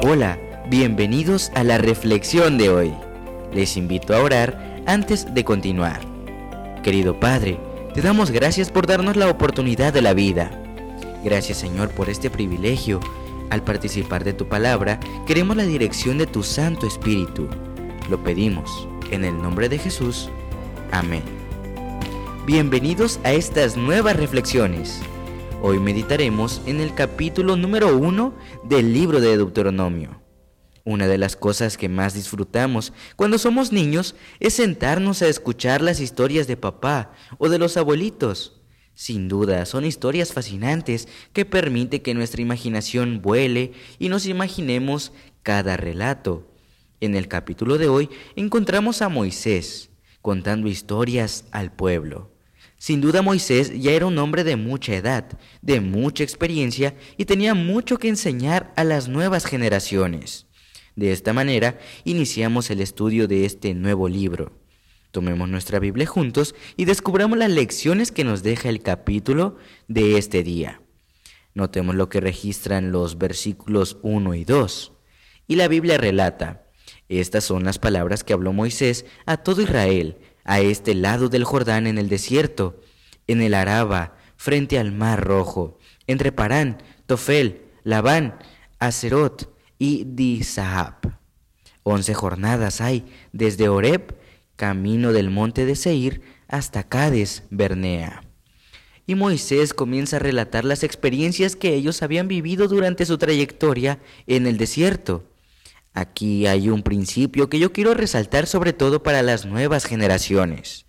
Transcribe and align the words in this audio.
Hola, 0.00 0.38
bienvenidos 0.70 1.50
a 1.56 1.64
la 1.64 1.76
reflexión 1.76 2.56
de 2.56 2.70
hoy. 2.70 2.94
Les 3.52 3.76
invito 3.76 4.14
a 4.14 4.22
orar 4.22 4.80
antes 4.86 5.34
de 5.34 5.42
continuar. 5.42 6.00
Querido 6.84 7.18
Padre, 7.18 7.58
te 7.94 8.00
damos 8.00 8.30
gracias 8.30 8.70
por 8.70 8.86
darnos 8.86 9.16
la 9.16 9.28
oportunidad 9.28 9.92
de 9.92 10.00
la 10.00 10.14
vida. 10.14 10.52
Gracias 11.24 11.58
Señor 11.58 11.90
por 11.90 12.08
este 12.08 12.30
privilegio. 12.30 13.00
Al 13.50 13.64
participar 13.64 14.22
de 14.22 14.34
tu 14.34 14.46
palabra, 14.46 15.00
queremos 15.26 15.56
la 15.56 15.64
dirección 15.64 16.16
de 16.16 16.28
tu 16.28 16.44
Santo 16.44 16.86
Espíritu. 16.86 17.48
Lo 18.08 18.22
pedimos 18.22 18.88
en 19.10 19.24
el 19.24 19.36
nombre 19.42 19.68
de 19.68 19.78
Jesús. 19.78 20.30
Amén. 20.92 21.24
Bienvenidos 22.46 23.18
a 23.24 23.32
estas 23.32 23.76
nuevas 23.76 24.16
reflexiones. 24.16 25.02
Hoy 25.60 25.80
meditaremos 25.80 26.62
en 26.66 26.80
el 26.80 26.94
capítulo 26.94 27.56
número 27.56 27.98
uno 27.98 28.32
del 28.62 28.92
libro 28.92 29.20
de 29.20 29.36
Deuteronomio. 29.36 30.22
Una 30.84 31.08
de 31.08 31.18
las 31.18 31.34
cosas 31.34 31.76
que 31.76 31.88
más 31.88 32.14
disfrutamos 32.14 32.92
cuando 33.16 33.38
somos 33.38 33.72
niños 33.72 34.14
es 34.38 34.54
sentarnos 34.54 35.20
a 35.20 35.26
escuchar 35.26 35.82
las 35.82 35.98
historias 35.98 36.46
de 36.46 36.56
papá 36.56 37.10
o 37.38 37.48
de 37.48 37.58
los 37.58 37.76
abuelitos. 37.76 38.60
Sin 38.94 39.26
duda, 39.26 39.66
son 39.66 39.84
historias 39.84 40.32
fascinantes 40.32 41.08
que 41.32 41.44
permiten 41.44 42.02
que 42.02 42.14
nuestra 42.14 42.40
imaginación 42.40 43.20
vuele 43.20 43.72
y 43.98 44.10
nos 44.10 44.26
imaginemos 44.26 45.12
cada 45.42 45.76
relato. 45.76 46.54
En 47.00 47.16
el 47.16 47.26
capítulo 47.26 47.78
de 47.78 47.88
hoy 47.88 48.10
encontramos 48.36 49.02
a 49.02 49.08
Moisés 49.08 49.90
contando 50.22 50.68
historias 50.68 51.46
al 51.50 51.72
pueblo. 51.72 52.37
Sin 52.78 53.00
duda 53.00 53.22
Moisés 53.22 53.72
ya 53.78 53.90
era 53.90 54.06
un 54.06 54.16
hombre 54.18 54.44
de 54.44 54.54
mucha 54.54 54.94
edad, 54.94 55.36
de 55.62 55.80
mucha 55.80 56.22
experiencia 56.22 56.94
y 57.16 57.24
tenía 57.24 57.54
mucho 57.54 57.98
que 57.98 58.08
enseñar 58.08 58.72
a 58.76 58.84
las 58.84 59.08
nuevas 59.08 59.44
generaciones. 59.44 60.46
De 60.94 61.10
esta 61.10 61.32
manera 61.32 61.78
iniciamos 62.04 62.70
el 62.70 62.80
estudio 62.80 63.26
de 63.26 63.44
este 63.44 63.74
nuevo 63.74 64.08
libro. 64.08 64.52
Tomemos 65.10 65.48
nuestra 65.48 65.80
Biblia 65.80 66.06
juntos 66.06 66.54
y 66.76 66.84
descubramos 66.84 67.36
las 67.36 67.50
lecciones 67.50 68.12
que 68.12 68.24
nos 68.24 68.44
deja 68.44 68.68
el 68.68 68.80
capítulo 68.80 69.56
de 69.88 70.16
este 70.16 70.44
día. 70.44 70.80
Notemos 71.54 71.96
lo 71.96 72.08
que 72.08 72.20
registran 72.20 72.92
los 72.92 73.18
versículos 73.18 73.98
1 74.02 74.34
y 74.34 74.44
2. 74.44 74.92
Y 75.48 75.56
la 75.56 75.66
Biblia 75.66 75.98
relata, 75.98 76.68
estas 77.08 77.42
son 77.42 77.64
las 77.64 77.78
palabras 77.78 78.22
que 78.22 78.34
habló 78.34 78.52
Moisés 78.52 79.06
a 79.26 79.38
todo 79.38 79.62
Israel 79.62 80.18
a 80.48 80.60
este 80.60 80.94
lado 80.94 81.28
del 81.28 81.44
Jordán 81.44 81.86
en 81.86 81.98
el 81.98 82.08
desierto, 82.08 82.80
en 83.26 83.42
el 83.42 83.52
Araba, 83.52 84.16
frente 84.38 84.78
al 84.78 84.92
Mar 84.92 85.22
Rojo, 85.22 85.78
entre 86.06 86.32
Parán, 86.32 86.82
Tofel, 87.04 87.66
Labán, 87.84 88.38
Acerot 88.78 89.54
y 89.78 90.04
Disahab. 90.06 91.18
Once 91.82 92.14
jornadas 92.14 92.80
hay 92.80 93.04
desde 93.32 93.68
Oreb, 93.68 94.16
camino 94.56 95.12
del 95.12 95.28
monte 95.28 95.66
de 95.66 95.76
Seir, 95.76 96.22
hasta 96.48 96.82
Cades, 96.82 97.42
Bernea. 97.50 98.22
Y 99.06 99.16
Moisés 99.16 99.74
comienza 99.74 100.16
a 100.16 100.20
relatar 100.20 100.64
las 100.64 100.82
experiencias 100.82 101.56
que 101.56 101.74
ellos 101.74 102.02
habían 102.02 102.26
vivido 102.26 102.68
durante 102.68 103.04
su 103.04 103.18
trayectoria 103.18 103.98
en 104.26 104.46
el 104.46 104.56
desierto. 104.56 105.24
Aquí 105.98 106.46
hay 106.46 106.68
un 106.68 106.84
principio 106.84 107.48
que 107.50 107.58
yo 107.58 107.72
quiero 107.72 107.92
resaltar 107.92 108.46
sobre 108.46 108.72
todo 108.72 109.02
para 109.02 109.20
las 109.20 109.46
nuevas 109.46 109.84
generaciones. 109.84 110.86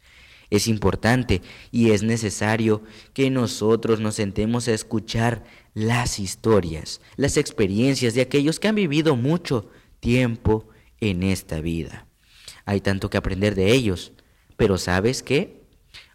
Es 0.52 0.68
importante 0.68 1.42
y 1.72 1.90
es 1.90 2.04
necesario 2.04 2.84
que 3.16 3.32
nosotros 3.32 4.00
nos 4.00 4.14
sentemos 4.14 4.68
a 4.68 4.74
escuchar 4.76 5.44
las 5.74 6.20
historias, 6.20 7.02
las 7.16 7.38
experiencias 7.38 8.14
de 8.14 8.22
aquellos 8.22 8.60
que 8.60 8.68
han 8.68 8.76
vivido 8.76 9.16
mucho 9.16 9.72
tiempo 10.00 10.68
en 11.00 11.23
esta 11.23 11.60
vida. 11.60 12.06
Hay 12.66 12.80
tanto 12.80 13.10
que 13.10 13.17
aprender 13.17 13.56
de 13.56 13.72
ellos, 13.72 14.12
pero 14.58 14.78
¿sabes 14.78 15.23
qué? 15.23 15.64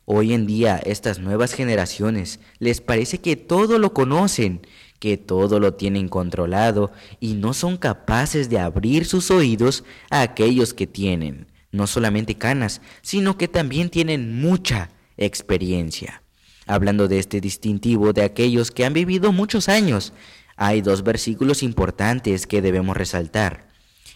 Hoy 0.04 0.34
en 0.34 0.46
día 0.46 0.76
estas 0.76 1.18
nuevas 1.18 1.52
generaciones 1.52 2.38
les 2.60 2.80
parece 2.80 3.18
que 3.18 3.34
todo 3.34 3.80
lo 3.80 3.92
conocen 3.92 4.64
que 4.98 5.16
todo 5.16 5.60
lo 5.60 5.74
tienen 5.74 6.08
controlado 6.08 6.92
y 7.20 7.34
no 7.34 7.54
son 7.54 7.76
capaces 7.76 8.48
de 8.48 8.58
abrir 8.58 9.04
sus 9.04 9.30
oídos 9.30 9.84
a 10.10 10.22
aquellos 10.22 10.74
que 10.74 10.86
tienen 10.86 11.46
no 11.74 11.86
solamente 11.86 12.36
canas, 12.36 12.80
sino 13.02 13.36
que 13.36 13.48
también 13.48 13.90
tienen 13.90 14.40
mucha 14.40 14.90
experiencia. 15.16 16.22
Hablando 16.66 17.08
de 17.08 17.18
este 17.18 17.40
distintivo 17.40 18.12
de 18.12 18.22
aquellos 18.22 18.70
que 18.70 18.84
han 18.84 18.94
vivido 18.94 19.32
muchos 19.32 19.68
años, 19.68 20.12
hay 20.56 20.80
dos 20.80 21.02
versículos 21.02 21.62
importantes 21.62 22.46
que 22.46 22.62
debemos 22.62 22.96
resaltar. 22.96 23.68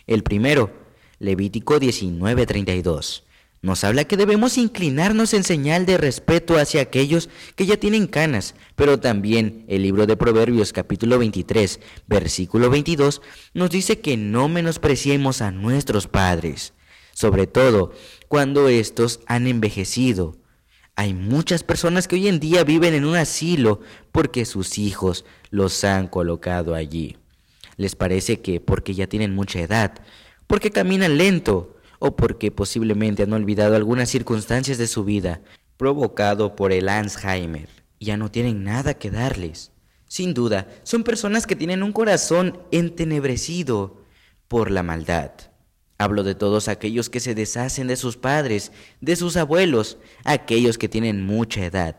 El 0.07 0.23
primero, 0.23 0.73
Levítico 1.19 1.81
19:32 1.81 3.25
nos 3.61 3.83
habla 3.83 4.05
que 4.05 4.17
debemos 4.17 4.57
inclinarnos 4.57 5.35
en 5.35 5.43
señal 5.43 5.85
de 5.85 5.99
respeto 5.99 6.59
hacia 6.59 6.81
aquellos 6.81 7.29
que 7.57 7.67
ya 7.67 7.77
tienen 7.77 8.07
canas, 8.07 8.55
pero 8.77 9.01
también 9.01 9.65
el 9.69 9.83
libro 9.83 10.07
de 10.07 10.17
Proverbios 10.17 10.73
capítulo 10.73 11.19
23, 11.19 11.81
versículo 12.07 12.71
22, 12.71 13.21
nos 13.55 13.71
dice 13.71 14.01
que 14.01 14.17
no 14.17 14.49
menospreciemos 14.49 15.43
a 15.43 15.51
nuestros 15.51 16.07
padres, 16.07 16.73
sobre 17.13 17.49
todo 17.49 17.93
cuando 18.29 18.69
estos 18.69 19.21
han 19.27 19.49
envejecido. 19.49 20.37
Hay 20.95 21.15
muchas 21.15 21.65
personas 21.65 22.07
que 22.07 22.17
hoy 22.17 22.29
en 22.29 22.41
día 22.41 22.63
viven 22.65 22.95
en 22.95 23.05
un 23.05 23.17
asilo 23.17 23.81
porque 24.13 24.45
sus 24.45 24.79
hijos 24.79 25.25
los 25.51 25.83
han 25.85 26.07
colocado 26.07 26.75
allí. 26.75 27.17
Les 27.77 27.97
parece 27.97 28.41
que 28.41 28.61
porque 28.61 28.95
ya 28.95 29.07
tienen 29.09 29.35
mucha 29.35 29.61
edad, 29.61 29.95
porque 30.47 30.71
caminan 30.71 31.19
lento, 31.19 31.78
o 31.99 32.17
porque 32.17 32.51
posiblemente 32.51 33.23
han 33.23 33.33
olvidado 33.33 33.77
algunas 33.77 34.09
circunstancias 34.09 34.79
de 34.79 34.87
su 34.87 35.05
vida, 35.05 35.41
provocado 35.77 36.57
por 36.57 36.73
el 36.73 36.89
Alzheimer, 36.89 37.69
ya 38.01 38.17
no 38.17 38.31
tienen 38.31 38.65
nada 38.65 38.95
que 38.95 39.11
darles. 39.11 39.73
Sin 40.07 40.35
duda, 40.35 40.69
son 40.85 41.05
personas 41.05 41.47
que 41.47 41.57
tienen 41.57 41.83
un 41.83 41.93
corazón 41.93 42.61
entenebrecido 42.71 44.03
por 44.49 44.71
la 44.71 44.83
maldad. 44.83 45.33
Hablo 45.99 46.23
de 46.23 46.35
todos 46.35 46.69
aquellos 46.69 47.11
que 47.11 47.21
se 47.21 47.35
deshacen 47.35 47.89
de 47.89 47.97
sus 47.97 48.17
padres, 48.17 48.73
de 49.01 49.17
sus 49.17 49.37
abuelos, 49.37 49.99
aquellos 50.25 50.79
que 50.79 50.89
tienen 50.89 51.27
mucha 51.27 51.65
edad. 51.65 51.97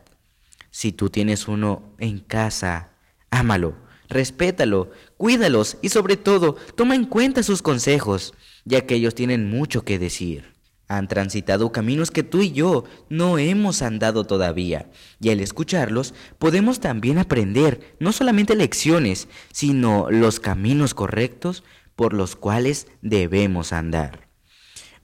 Si 0.70 0.92
tú 0.92 1.10
tienes 1.10 1.48
uno 1.48 1.94
en 1.98 2.20
casa, 2.20 2.94
ámalo, 3.30 3.74
respétalo, 4.10 4.90
cuídalos 5.16 5.78
y 5.80 5.88
sobre 5.88 6.16
todo, 6.16 6.56
toma 6.74 6.94
en 6.94 7.06
cuenta 7.06 7.42
sus 7.42 7.62
consejos 7.62 8.34
ya 8.64 8.86
que 8.86 8.94
ellos 8.94 9.14
tienen 9.14 9.50
mucho 9.50 9.84
que 9.84 9.98
decir. 9.98 10.54
Han 10.88 11.06
transitado 11.06 11.70
caminos 11.70 12.10
que 12.10 12.24
tú 12.24 12.42
y 12.42 12.50
yo 12.50 12.84
no 13.08 13.38
hemos 13.38 13.80
andado 13.80 14.24
todavía, 14.24 14.90
y 15.20 15.30
al 15.30 15.40
escucharlos 15.40 16.14
podemos 16.38 16.80
también 16.80 17.18
aprender 17.18 17.96
no 18.00 18.10
solamente 18.10 18.56
lecciones, 18.56 19.28
sino 19.52 20.10
los 20.10 20.40
caminos 20.40 20.94
correctos 20.94 21.62
por 21.94 22.12
los 22.12 22.34
cuales 22.34 22.88
debemos 23.02 23.72
andar. 23.72 24.28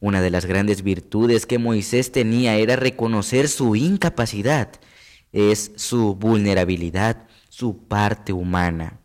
Una 0.01 0.21
de 0.21 0.31
las 0.31 0.45
grandes 0.45 0.83
virtudes 0.83 1.47
que 1.47 1.59
Moisés 1.59 2.11
tenía 2.11 2.57
era 2.57 2.75
reconocer 2.75 3.49
su 3.49 3.77
incapacidad, 3.77 4.73
es 5.33 5.71
su 5.77 6.17
vulnerabilidad, 6.17 7.29
su 7.57 7.87
parte 7.89 8.35
humana. 8.35 9.01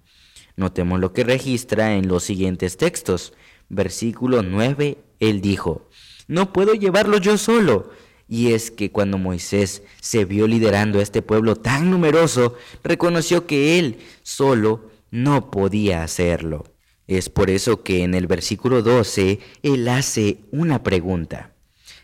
Notemos 0.57 1.00
lo 1.00 1.13
que 1.13 1.23
registra 1.23 1.95
en 1.95 2.09
los 2.09 2.23
siguientes 2.23 2.75
textos 2.75 3.31
versículo 3.69 4.44
9, 4.44 4.97
él 5.22 5.39
dijo, 5.39 5.88
no 6.28 6.51
puedo 6.51 6.73
llevarlo 6.73 7.17
yo 7.17 7.38
solo. 7.38 7.91
Y 8.28 8.51
es 8.51 8.69
que 8.69 8.91
cuando 8.91 9.17
Moisés 9.17 9.84
se 10.01 10.25
vio 10.25 10.47
liderando 10.47 11.00
a 11.00 11.01
este 11.01 11.22
pueblo 11.22 11.56
tan 11.56 11.89
numeroso, 11.89 12.56
reconoció 12.84 13.47
que 13.47 13.80
él 13.80 14.00
solo 14.21 14.89
no 15.12 15.50
podía 15.50 16.03
hacerlo. 16.03 16.65
Es 17.07 17.30
por 17.30 17.50
eso 17.50 17.83
que 17.83 18.03
en 18.03 18.13
el 18.13 18.27
versículo 18.27 18.81
12 18.81 19.39
él 19.63 19.88
hace 19.88 20.39
una 20.51 20.83
pregunta. 20.83 21.53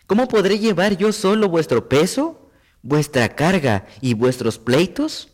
¿Cómo 0.05 0.29
podré 0.29 0.59
llevar 0.59 0.95
yo 0.95 1.11
solo 1.11 1.49
vuestro 1.49 1.89
peso, 1.89 2.49
vuestra 2.81 3.35
carga 3.35 3.85
y 3.99 4.13
vuestros 4.13 4.57
pleitos? 4.57 5.33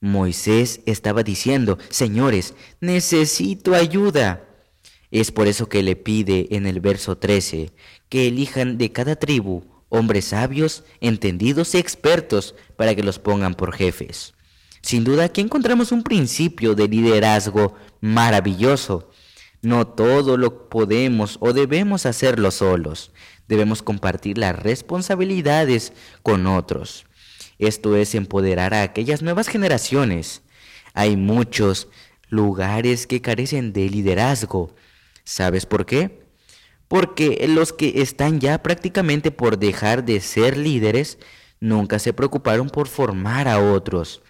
Moisés 0.00 0.80
estaba 0.86 1.22
diciendo, 1.22 1.78
señores, 1.90 2.54
necesito 2.80 3.74
ayuda. 3.74 4.46
Es 5.10 5.30
por 5.30 5.46
eso 5.46 5.68
que 5.68 5.82
le 5.82 5.96
pide 5.96 6.48
en 6.50 6.66
el 6.66 6.80
verso 6.80 7.18
13 7.18 7.72
que 8.08 8.28
elijan 8.28 8.78
de 8.78 8.92
cada 8.92 9.16
tribu 9.16 9.64
hombres 9.90 10.26
sabios, 10.26 10.84
entendidos 11.00 11.74
y 11.74 11.78
expertos 11.78 12.54
para 12.76 12.94
que 12.94 13.02
los 13.02 13.18
pongan 13.18 13.54
por 13.54 13.74
jefes. 13.74 14.32
Sin 14.80 15.04
duda 15.04 15.24
aquí 15.24 15.42
encontramos 15.42 15.92
un 15.92 16.02
principio 16.02 16.74
de 16.74 16.88
liderazgo 16.88 17.74
maravilloso. 18.00 19.10
No 19.60 19.86
todo 19.86 20.38
lo 20.38 20.70
podemos 20.70 21.36
o 21.40 21.52
debemos 21.52 22.06
hacerlo 22.06 22.50
solos. 22.50 23.12
Debemos 23.46 23.82
compartir 23.82 24.38
las 24.38 24.58
responsabilidades 24.58 25.92
con 26.22 26.46
otros. 26.46 27.04
Esto 27.60 27.94
es 27.94 28.14
empoderar 28.14 28.72
a 28.72 28.82
aquellas 28.82 29.20
nuevas 29.20 29.46
generaciones. 29.46 30.40
Hay 30.94 31.18
muchos 31.18 31.88
lugares 32.30 33.06
que 33.06 33.20
carecen 33.20 33.74
de 33.74 33.90
liderazgo. 33.90 34.74
¿Sabes 35.24 35.66
por 35.66 35.84
qué? 35.84 36.24
Porque 36.88 37.46
los 37.48 37.74
que 37.74 38.00
están 38.00 38.40
ya 38.40 38.62
prácticamente 38.62 39.30
por 39.30 39.58
dejar 39.58 40.06
de 40.06 40.22
ser 40.22 40.56
líderes 40.56 41.18
nunca 41.60 41.98
se 41.98 42.14
preocuparon 42.14 42.70
por 42.70 42.88
formar 42.88 43.46
a 43.46 43.60
otros. 43.60 44.22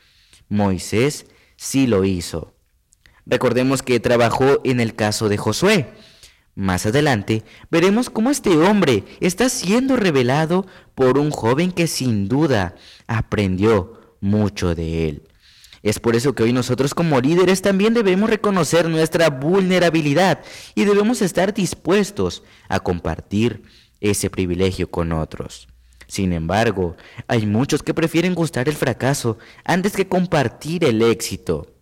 Moisés 0.49 1.27
sí 1.55 1.87
lo 1.87 2.05
hizo. 2.05 2.53
Recordemos 3.27 3.85
que 3.85 4.01
trabajó 4.01 4.61
en 4.65 4.81
el 4.81 4.97
caso 4.97 5.29
de 5.29 5.37
Josué. 5.37 5.87
Más 6.55 6.85
adelante 6.87 7.45
veremos 7.71 8.11
cómo 8.11 8.31
este 8.31 8.51
hombre 8.57 9.05
está 9.21 9.49
siendo 9.49 9.97
revelado 9.97 10.67
por 10.95 11.19
un 11.19 11.31
joven 11.31 11.73
que 11.73 11.87
sin 11.87 12.29
duda 12.29 12.75
aprendió 13.07 14.17
mucho 14.21 14.75
de 14.75 15.09
él. 15.09 15.29
Es 15.83 15.99
por 15.99 16.15
eso 16.15 16.35
que 16.35 16.43
hoy 16.43 16.53
nosotros 16.53 16.93
como 16.93 17.21
líderes 17.21 17.63
también 17.63 17.95
debemos 17.95 18.29
reconocer 18.29 18.89
nuestra 18.89 19.31
vulnerabilidad 19.31 20.41
y 20.75 20.85
debemos 20.85 21.23
estar 21.23 21.55
dispuestos 21.55 22.43
a 22.69 22.81
compartir 22.81 23.63
ese 24.01 24.29
privilegio 24.29 24.91
con 24.91 25.13
otros. 25.13 25.69
Sin 26.07 26.33
embargo, 26.33 26.97
hay 27.29 27.47
muchos 27.47 27.83
que 27.83 27.95
prefieren 27.95 28.35
gustar 28.35 28.69
el 28.69 28.75
fracaso 28.75 29.39
antes 29.65 29.93
que 29.93 30.09
compartir 30.09 30.85
el 30.85 31.01
éxito. 31.03 31.73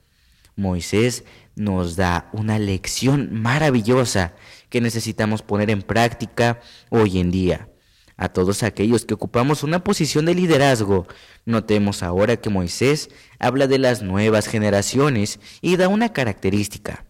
Moisés 0.54 1.24
nos 1.56 1.96
da 1.96 2.28
una 2.32 2.58
lección 2.58 3.30
maravillosa 3.32 4.34
que 4.68 4.80
necesitamos 4.80 5.42
poner 5.42 5.70
en 5.70 5.82
práctica 5.82 6.60
hoy 6.90 7.18
en 7.18 7.30
día. 7.30 7.68
A 8.16 8.28
todos 8.28 8.64
aquellos 8.64 9.04
que 9.04 9.14
ocupamos 9.14 9.62
una 9.62 9.84
posición 9.84 10.24
de 10.24 10.34
liderazgo, 10.34 11.06
notemos 11.44 12.02
ahora 12.02 12.36
que 12.36 12.50
Moisés 12.50 13.10
habla 13.38 13.68
de 13.68 13.78
las 13.78 14.02
nuevas 14.02 14.48
generaciones 14.48 15.38
y 15.60 15.76
da 15.76 15.88
una 15.88 16.12
característica. 16.12 17.06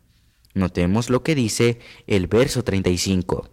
Notemos 0.53 1.09
lo 1.09 1.23
que 1.23 1.35
dice 1.35 1.79
el 2.07 2.27
verso 2.27 2.63
35. 2.63 3.49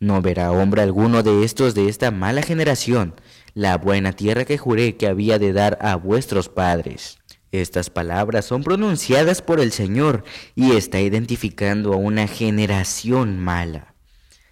No 0.00 0.20
verá 0.20 0.52
hombre 0.52 0.82
alguno 0.82 1.22
de 1.22 1.44
estos 1.44 1.74
de 1.74 1.88
esta 1.88 2.10
mala 2.10 2.42
generación 2.42 3.14
la 3.54 3.76
buena 3.76 4.12
tierra 4.12 4.44
que 4.44 4.58
juré 4.58 4.96
que 4.96 5.06
había 5.06 5.38
de 5.38 5.52
dar 5.52 5.78
a 5.80 5.96
vuestros 5.96 6.48
padres. 6.48 7.18
Estas 7.52 7.90
palabras 7.90 8.46
son 8.46 8.64
pronunciadas 8.64 9.42
por 9.42 9.60
el 9.60 9.72
Señor 9.72 10.24
y 10.54 10.72
está 10.72 11.00
identificando 11.02 11.92
a 11.92 11.96
una 11.96 12.26
generación 12.26 13.38
mala. 13.38 13.94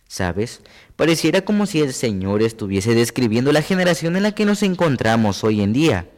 ¿Sabes? 0.07 0.61
Pareciera 0.97 1.41
como 1.41 1.65
si 1.65 1.81
el 1.81 1.95
Señor 1.95 2.43
estuviese 2.43 2.95
describiendo 2.95 3.53
la 3.53 3.63
generación 3.63 4.17
en 4.17 4.25
la 4.25 4.33
que 4.33 4.45
nos 4.45 4.63
encontramos 4.63 5.45
hoy 5.45 5.63
en 5.63 5.73
día. 5.73 6.11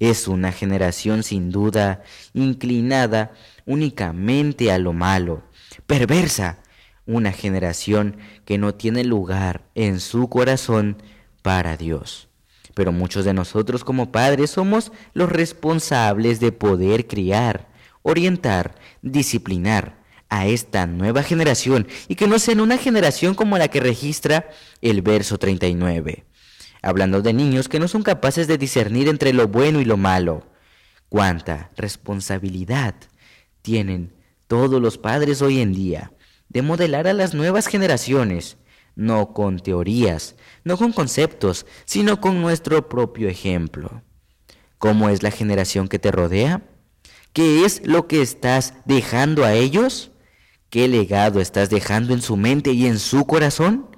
Es 0.00 0.26
una 0.26 0.52
generación 0.52 1.22
sin 1.22 1.50
duda 1.50 2.02
inclinada 2.32 3.32
únicamente 3.66 4.72
a 4.72 4.78
lo 4.78 4.94
malo, 4.94 5.42
perversa, 5.86 6.60
una 7.04 7.32
generación 7.32 8.16
que 8.46 8.56
no 8.56 8.74
tiene 8.74 9.04
lugar 9.04 9.68
en 9.74 10.00
su 10.00 10.30
corazón 10.30 11.02
para 11.42 11.76
Dios. 11.76 12.31
Pero 12.74 12.92
muchos 12.92 13.24
de 13.24 13.34
nosotros 13.34 13.84
como 13.84 14.12
padres 14.12 14.50
somos 14.50 14.92
los 15.14 15.30
responsables 15.30 16.40
de 16.40 16.52
poder 16.52 17.06
criar, 17.06 17.68
orientar, 18.02 18.76
disciplinar 19.02 20.02
a 20.28 20.46
esta 20.46 20.86
nueva 20.86 21.22
generación 21.22 21.86
y 22.08 22.14
que 22.14 22.26
no 22.26 22.38
sea 22.38 22.62
una 22.62 22.78
generación 22.78 23.34
como 23.34 23.58
la 23.58 23.68
que 23.68 23.80
registra 23.80 24.48
el 24.80 25.02
verso 25.02 25.38
39, 25.38 26.24
hablando 26.80 27.20
de 27.20 27.34
niños 27.34 27.68
que 27.68 27.78
no 27.78 27.86
son 27.86 28.02
capaces 28.02 28.46
de 28.46 28.56
discernir 28.56 29.08
entre 29.08 29.34
lo 29.34 29.48
bueno 29.48 29.80
y 29.80 29.84
lo 29.84 29.98
malo. 29.98 30.46
Cuánta 31.10 31.70
responsabilidad 31.76 32.94
tienen 33.60 34.14
todos 34.46 34.80
los 34.80 34.96
padres 34.96 35.42
hoy 35.42 35.60
en 35.60 35.74
día 35.74 36.12
de 36.48 36.62
modelar 36.62 37.06
a 37.06 37.12
las 37.12 37.34
nuevas 37.34 37.66
generaciones 37.66 38.56
no 38.94 39.32
con 39.32 39.58
teorías, 39.58 40.36
no 40.64 40.76
con 40.76 40.92
conceptos, 40.92 41.66
sino 41.84 42.20
con 42.20 42.40
nuestro 42.40 42.88
propio 42.88 43.28
ejemplo. 43.28 44.02
¿Cómo 44.78 45.08
es 45.08 45.22
la 45.22 45.30
generación 45.30 45.88
que 45.88 45.98
te 45.98 46.10
rodea? 46.10 46.62
¿Qué 47.32 47.64
es 47.64 47.82
lo 47.86 48.08
que 48.08 48.20
estás 48.20 48.74
dejando 48.84 49.44
a 49.44 49.54
ellos? 49.54 50.10
¿Qué 50.70 50.88
legado 50.88 51.40
estás 51.40 51.70
dejando 51.70 52.14
en 52.14 52.22
su 52.22 52.36
mente 52.36 52.72
y 52.72 52.86
en 52.86 52.98
su 52.98 53.26
corazón? 53.26 53.88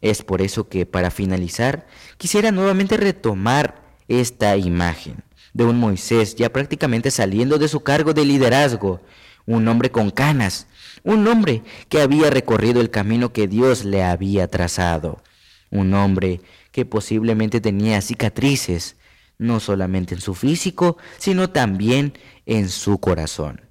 Es 0.00 0.22
por 0.22 0.42
eso 0.42 0.68
que, 0.68 0.86
para 0.86 1.10
finalizar, 1.10 1.86
quisiera 2.16 2.50
nuevamente 2.50 2.96
retomar 2.96 3.96
esta 4.08 4.56
imagen 4.56 5.22
de 5.52 5.64
un 5.64 5.78
Moisés 5.78 6.36
ya 6.36 6.52
prácticamente 6.52 7.10
saliendo 7.10 7.58
de 7.58 7.68
su 7.68 7.80
cargo 7.80 8.14
de 8.14 8.24
liderazgo, 8.24 9.00
un 9.48 9.66
hombre 9.66 9.90
con 9.90 10.10
canas, 10.10 10.66
un 11.04 11.26
hombre 11.26 11.62
que 11.88 12.02
había 12.02 12.28
recorrido 12.28 12.82
el 12.82 12.90
camino 12.90 13.32
que 13.32 13.48
Dios 13.48 13.86
le 13.86 14.04
había 14.04 14.46
trazado, 14.48 15.22
un 15.70 15.94
hombre 15.94 16.42
que 16.70 16.84
posiblemente 16.84 17.62
tenía 17.62 18.02
cicatrices, 18.02 18.96
no 19.38 19.58
solamente 19.58 20.14
en 20.14 20.20
su 20.20 20.34
físico, 20.34 20.98
sino 21.16 21.48
también 21.48 22.12
en 22.44 22.68
su 22.68 22.98
corazón, 22.98 23.62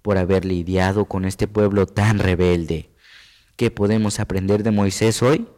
por 0.00 0.16
haber 0.16 0.44
lidiado 0.44 1.06
con 1.06 1.24
este 1.24 1.48
pueblo 1.48 1.86
tan 1.86 2.20
rebelde. 2.20 2.90
¿Qué 3.56 3.72
podemos 3.72 4.20
aprender 4.20 4.62
de 4.62 4.70
Moisés 4.70 5.22
hoy? 5.22 5.48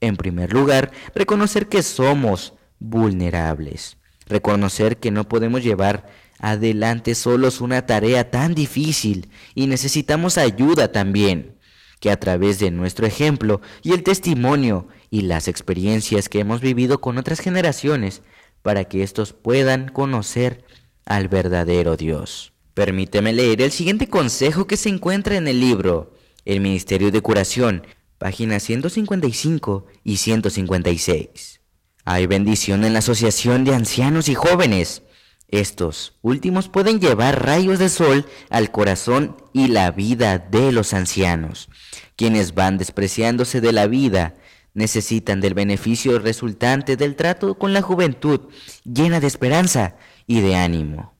En 0.00 0.16
primer 0.16 0.52
lugar, 0.52 0.92
reconocer 1.16 1.66
que 1.68 1.82
somos 1.82 2.54
vulnerables, 2.78 3.96
reconocer 4.26 4.98
que 4.98 5.10
no 5.10 5.28
podemos 5.28 5.64
llevar 5.64 6.08
adelante 6.40 7.14
solos 7.14 7.60
una 7.60 7.86
tarea 7.86 8.30
tan 8.30 8.54
difícil 8.54 9.28
y 9.54 9.66
necesitamos 9.66 10.38
ayuda 10.38 10.92
también, 10.92 11.56
que 12.00 12.10
a 12.10 12.18
través 12.18 12.58
de 12.58 12.70
nuestro 12.70 13.06
ejemplo 13.06 13.60
y 13.82 13.92
el 13.92 14.02
testimonio 14.02 14.88
y 15.10 15.22
las 15.22 15.48
experiencias 15.48 16.28
que 16.28 16.40
hemos 16.40 16.60
vivido 16.60 17.00
con 17.00 17.18
otras 17.18 17.40
generaciones, 17.40 18.22
para 18.62 18.84
que 18.84 19.02
éstos 19.02 19.32
puedan 19.32 19.88
conocer 19.88 20.64
al 21.06 21.28
verdadero 21.28 21.96
Dios. 21.96 22.52
Permíteme 22.74 23.32
leer 23.32 23.62
el 23.62 23.72
siguiente 23.72 24.08
consejo 24.08 24.66
que 24.66 24.76
se 24.76 24.88
encuentra 24.88 25.36
en 25.36 25.48
el 25.48 25.60
libro 25.60 26.14
El 26.44 26.60
Ministerio 26.60 27.10
de 27.10 27.20
Curación, 27.20 27.86
páginas 28.18 28.62
155 28.62 29.86
y 30.04 30.18
156. 30.18 31.60
Hay 32.04 32.26
bendición 32.26 32.84
en 32.84 32.92
la 32.92 33.00
asociación 33.00 33.64
de 33.64 33.74
ancianos 33.74 34.28
y 34.28 34.34
jóvenes 34.34 35.02
estos 35.50 36.18
últimos 36.22 36.68
pueden 36.68 37.00
llevar 37.00 37.44
rayos 37.44 37.78
de 37.78 37.88
sol 37.88 38.26
al 38.50 38.70
corazón 38.70 39.36
y 39.52 39.68
la 39.68 39.90
vida 39.90 40.38
de 40.38 40.72
los 40.72 40.94
ancianos. 40.94 41.68
Quienes 42.16 42.54
van 42.54 42.78
despreciándose 42.78 43.60
de 43.60 43.72
la 43.72 43.86
vida 43.86 44.34
necesitan 44.74 45.40
del 45.40 45.54
beneficio 45.54 46.18
resultante 46.18 46.96
del 46.96 47.16
trato 47.16 47.58
con 47.58 47.72
la 47.72 47.82
juventud 47.82 48.40
llena 48.84 49.20
de 49.20 49.26
esperanza 49.26 49.96
y 50.26 50.40
de 50.40 50.56
ánimo. 50.56 51.14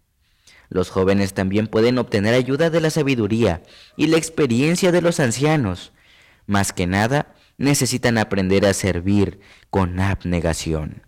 Los 0.68 0.90
jóvenes 0.90 1.34
también 1.34 1.66
pueden 1.66 1.98
obtener 1.98 2.34
ayuda 2.34 2.70
de 2.70 2.80
la 2.80 2.90
sabiduría 2.90 3.62
y 3.96 4.06
la 4.06 4.18
experiencia 4.18 4.92
de 4.92 5.02
los 5.02 5.18
ancianos. 5.18 5.92
Más 6.46 6.72
que 6.72 6.86
nada, 6.86 7.34
necesitan 7.58 8.18
aprender 8.18 8.64
a 8.64 8.72
servir 8.72 9.40
con 9.68 9.98
abnegación. 9.98 11.02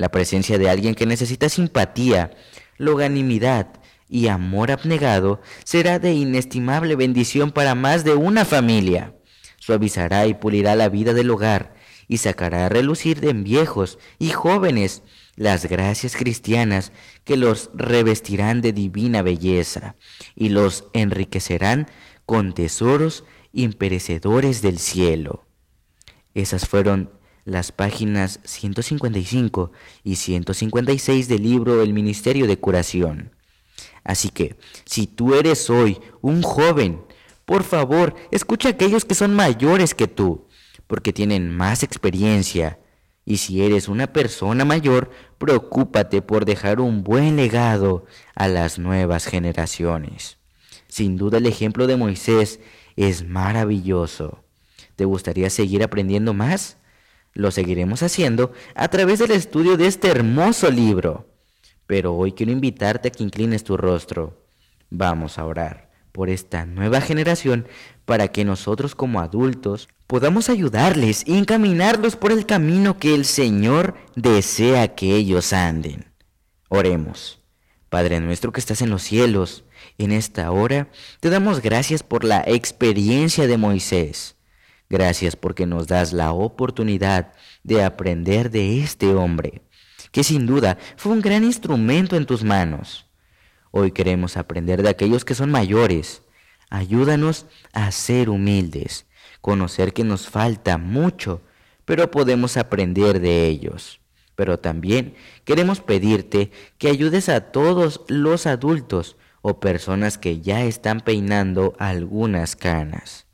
La 0.00 0.08
presencia 0.10 0.56
de 0.56 0.70
alguien 0.70 0.94
que 0.94 1.04
necesita 1.04 1.50
simpatía, 1.50 2.30
loganimidad 2.78 3.66
y 4.08 4.28
amor 4.28 4.70
abnegado 4.70 5.42
será 5.62 5.98
de 5.98 6.14
inestimable 6.14 6.96
bendición 6.96 7.50
para 7.50 7.74
más 7.74 8.02
de 8.02 8.14
una 8.14 8.46
familia. 8.46 9.14
Suavizará 9.58 10.26
y 10.26 10.32
pulirá 10.32 10.74
la 10.74 10.88
vida 10.88 11.12
del 11.12 11.28
hogar 11.28 11.74
y 12.08 12.16
sacará 12.16 12.64
a 12.64 12.68
relucir 12.70 13.22
en 13.26 13.44
viejos 13.44 13.98
y 14.18 14.30
jóvenes 14.30 15.02
las 15.36 15.66
gracias 15.66 16.16
cristianas 16.16 16.92
que 17.24 17.36
los 17.36 17.68
revestirán 17.74 18.62
de 18.62 18.72
divina 18.72 19.20
belleza 19.20 19.96
y 20.34 20.48
los 20.48 20.86
enriquecerán 20.94 21.88
con 22.24 22.54
tesoros 22.54 23.24
imperecedores 23.52 24.62
del 24.62 24.78
cielo. 24.78 25.44
Esas 26.32 26.66
fueron 26.66 27.19
las 27.50 27.72
páginas 27.72 28.38
155 28.44 29.72
y 30.04 30.16
156 30.16 31.26
del 31.26 31.42
libro 31.42 31.82
El 31.82 31.92
Ministerio 31.92 32.46
de 32.46 32.58
Curación. 32.58 33.32
Así 34.04 34.28
que, 34.28 34.56
si 34.84 35.08
tú 35.08 35.34
eres 35.34 35.68
hoy 35.68 35.98
un 36.20 36.42
joven, 36.42 37.02
por 37.44 37.64
favor, 37.64 38.14
escucha 38.30 38.68
a 38.68 38.72
aquellos 38.72 39.04
que 39.04 39.16
son 39.16 39.34
mayores 39.34 39.96
que 39.96 40.06
tú, 40.06 40.46
porque 40.86 41.12
tienen 41.12 41.50
más 41.50 41.82
experiencia. 41.82 42.78
Y 43.24 43.38
si 43.38 43.64
eres 43.64 43.88
una 43.88 44.12
persona 44.12 44.64
mayor, 44.64 45.10
preocúpate 45.38 46.22
por 46.22 46.44
dejar 46.44 46.80
un 46.80 47.02
buen 47.02 47.34
legado 47.34 48.06
a 48.36 48.46
las 48.46 48.78
nuevas 48.78 49.26
generaciones. 49.26 50.38
Sin 50.86 51.16
duda 51.16 51.38
el 51.38 51.46
ejemplo 51.46 51.88
de 51.88 51.96
Moisés 51.96 52.60
es 52.94 53.26
maravilloso. 53.26 54.44
¿Te 54.94 55.04
gustaría 55.04 55.50
seguir 55.50 55.82
aprendiendo 55.82 56.32
más? 56.32 56.76
Lo 57.32 57.50
seguiremos 57.50 58.02
haciendo 58.02 58.52
a 58.74 58.88
través 58.88 59.18
del 59.18 59.30
estudio 59.30 59.76
de 59.76 59.86
este 59.86 60.08
hermoso 60.08 60.70
libro. 60.70 61.28
Pero 61.86 62.14
hoy 62.14 62.32
quiero 62.32 62.52
invitarte 62.52 63.08
a 63.08 63.10
que 63.10 63.22
inclines 63.22 63.64
tu 63.64 63.76
rostro, 63.76 64.40
Vamos 64.90 65.38
a 65.38 65.46
orar 65.46 65.88
por 66.10 66.28
esta 66.28 66.66
nueva 66.66 67.00
generación 67.00 67.68
para 68.04 68.28
que 68.28 68.44
nosotros 68.44 68.96
como 68.96 69.20
adultos 69.20 69.88
podamos 70.08 70.50
ayudarles 70.50 71.22
y 71.26 71.38
encaminarlos 71.38 72.16
por 72.16 72.32
el 72.32 72.44
camino 72.44 72.98
que 72.98 73.14
el 73.14 73.24
Señor 73.24 73.94
desea 74.16 74.96
que 74.96 75.14
ellos 75.14 75.52
anden. 75.52 76.12
Oremos. 76.68 77.40
Padre 77.88 78.20
nuestro 78.20 78.52
que 78.52 78.60
estás 78.60 78.82
en 78.82 78.90
los 78.90 79.02
cielos, 79.02 79.64
en 79.98 80.10
esta 80.10 80.50
hora 80.50 80.88
te 81.20 81.30
damos 81.30 81.62
gracias 81.62 82.02
por 82.02 82.24
la 82.24 82.42
experiencia 82.44 83.46
de 83.46 83.56
Moisés. 83.56 84.36
Gracias 84.90 85.36
porque 85.36 85.66
nos 85.66 85.86
das 85.86 86.12
la 86.12 86.32
oportunidad 86.32 87.32
de 87.62 87.84
aprender 87.84 88.50
de 88.50 88.82
este 88.82 89.14
hombre, 89.14 89.62
que 90.10 90.24
sin 90.24 90.46
duda 90.46 90.78
fue 90.96 91.12
un 91.12 91.20
gran 91.20 91.44
instrumento 91.44 92.16
en 92.16 92.26
tus 92.26 92.42
manos. 92.42 93.06
Hoy 93.70 93.92
queremos 93.92 94.36
aprender 94.36 94.82
de 94.82 94.88
aquellos 94.88 95.24
que 95.24 95.36
son 95.36 95.52
mayores. 95.52 96.22
Ayúdanos 96.70 97.46
a 97.72 97.92
ser 97.92 98.30
humildes, 98.30 99.06
conocer 99.40 99.92
que 99.92 100.02
nos 100.02 100.28
falta 100.28 100.76
mucho, 100.76 101.40
pero 101.84 102.10
podemos 102.10 102.56
aprender 102.56 103.20
de 103.20 103.46
ellos. 103.46 104.00
Pero 104.34 104.58
también 104.58 105.14
queremos 105.44 105.80
pedirte 105.80 106.50
que 106.78 106.88
ayudes 106.88 107.28
a 107.28 107.52
todos 107.52 108.00
los 108.08 108.48
adultos 108.48 109.16
o 109.40 109.60
personas 109.60 110.18
que 110.18 110.40
ya 110.40 110.64
están 110.64 111.00
peinando 111.00 111.76
algunas 111.78 112.56
canas. 112.56 113.29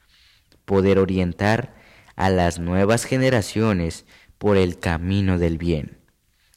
Poder 0.66 0.98
orientar 0.98 1.74
a 2.14 2.28
las 2.28 2.58
nuevas 2.58 3.04
generaciones 3.04 4.04
por 4.36 4.58
el 4.58 4.78
camino 4.78 5.38
del 5.38 5.56
bien. 5.56 5.98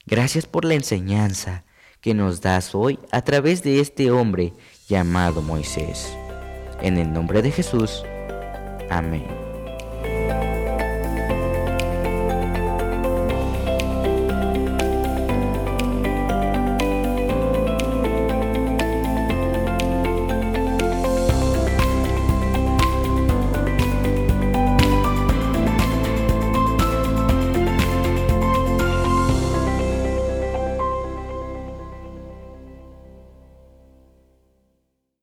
Gracias 0.06 0.46
por 0.46 0.66
la 0.66 0.74
enseñanza 0.74 1.64
que 2.02 2.14
nos 2.14 2.42
das 2.42 2.76
hoy 2.76 3.00
a 3.12 3.22
través 3.22 3.64
de 3.64 3.80
este 3.80 4.12
hombre 4.12 4.54
llamado 4.88 5.42
Moisés. 5.42 6.14
En 6.82 6.98
el 6.98 7.12
nombre 7.14 7.42
de 7.42 7.52
Jesús. 7.52 8.04
Amén. 8.90 9.49